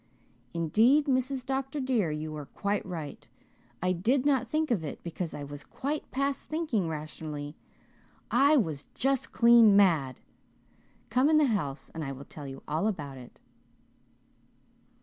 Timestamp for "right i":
2.83-3.91